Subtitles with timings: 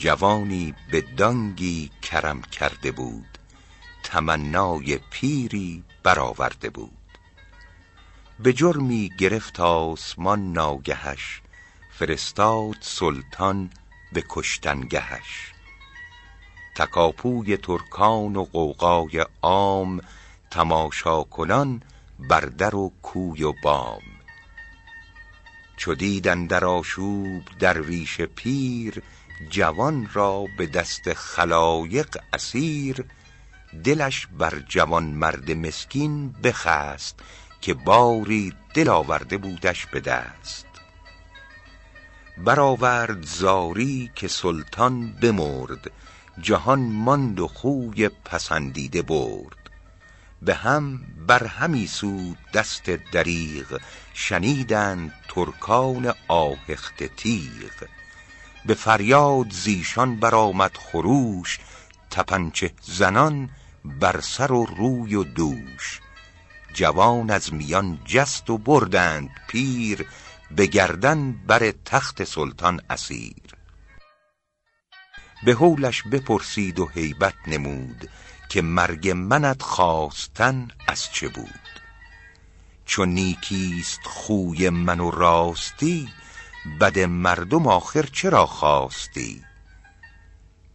[0.00, 3.38] جوانی به دانگی کرم کرده بود.
[4.02, 7.18] تمنای پیری برآورده بود.
[8.38, 11.42] به جرمی گرفت آسمان ناگهش
[11.90, 13.70] فرستاد سلطان
[14.12, 15.52] به کشتنگهش.
[16.76, 20.00] تکاپوی ترکان و قوقای عام
[20.50, 21.82] تماشا کنان
[22.18, 24.02] بر در و کوی و بام.
[25.76, 29.02] چو دید اندر آشوب درویش پیر
[29.48, 33.04] جوان را به دست خلایق اسیر
[33.84, 37.20] دلش بر جوان مرد مسکین بخست
[37.60, 40.66] که باری دل آورده بودش به دست.
[42.38, 45.90] برآورد زاری که سلطان بمرد
[46.40, 49.56] جهان ماند و خوی پسندیده برد.
[50.42, 53.80] به هم بر همی سود دست دریغ
[54.14, 57.99] شنیدند ترکان آهخته تیغ.
[58.66, 61.58] به فریاد زیشان برآمد خروش
[62.10, 63.50] تپنچه زنان
[63.84, 66.00] بر سر و روی و دوش.
[66.74, 70.06] جوان از میان جست و بردند پیر
[70.50, 73.42] به گردن بر تخت سلطان اسیر.
[75.44, 78.08] به هولش بپرسید و هیبت نمود
[78.48, 81.60] که مرگ منت خواستن از چه بود.
[82.84, 86.08] چون نیکیست خوی من و راستی
[86.80, 89.44] بد مردم آخر چرا خواستی؟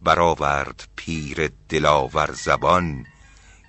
[0.02, 3.06] برآورد پیر دلاور زبان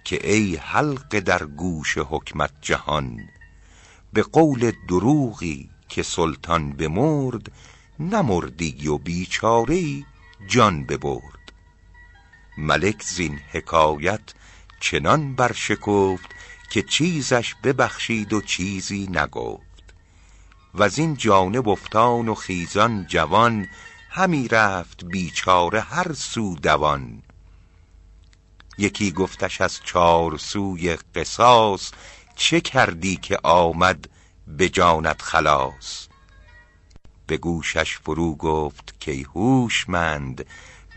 [0.03, 3.29] که ای حلقه در گوش حکمت جهان
[4.13, 7.51] به قول دروغی که سلطان بمرد
[7.99, 10.05] نمردی و بیچاره
[10.47, 11.53] جان ببرد.
[12.57, 14.33] ملک زین حکایت
[14.79, 16.29] چنان برشکفت
[16.69, 19.66] که چیزش ببخشید و چیزی نگفت.
[20.79, 23.67] وزین جانب افتان و خیزان جوان
[24.09, 27.23] همی رفت بیچاره هر سو دوان.
[28.77, 31.91] یکی گفتش از چار سوی قصاص
[32.35, 34.09] چه کردی که آمد
[34.47, 36.07] به جانت خلاص؟
[37.27, 40.45] به گوشش فرو گفت که هوشمند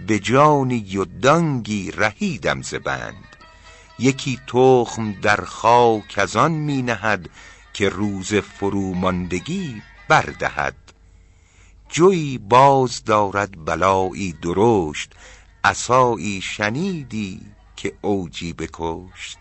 [0.06, 3.36] به جانی و دانگی رهیدم ز بند.
[3.98, 7.30] یکی تخم در خاک از آن می نهد
[7.72, 10.76] که روز فروماندگی بردهد.
[11.88, 15.12] جوی باز دارد بلایی درشت
[15.64, 17.40] عصایی شنیدی
[17.76, 19.38] که اوجی بکشت.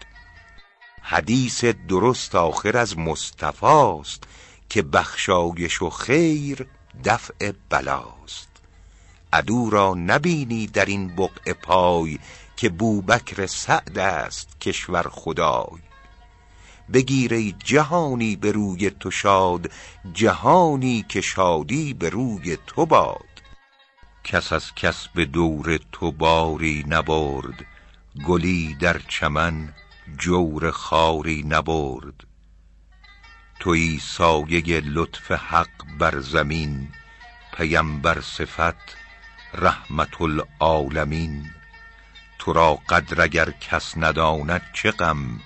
[1.02, 4.24] حدیث درست آخر از مصطفاست
[4.70, 6.68] که بخشایش و خیر
[7.06, 8.50] دفع بلاست.
[9.34, 12.20] عدو را نبینی در این بقع پای
[12.56, 15.89] که بوبکر سعد است کشور خدای.
[16.94, 19.72] بگیر جهانی به روی تو شاد
[20.14, 23.26] جهانی که شادی به روی تو باد.
[24.24, 27.66] کس از کس به دور تو باری نبرد
[28.28, 29.74] گلی در چمن
[30.18, 32.24] جور خاری نبرد.
[33.60, 36.88] تویی سایه لطف حق بر زمین
[37.54, 38.98] پیمبر صفت
[39.54, 41.50] رحمت العالمین.
[42.40, 45.40] تو را قدر اگر کس نداند چه غم؟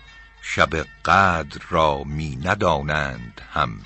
[0.46, 0.70] شب
[1.06, 3.80] قدر را می ندانند هم.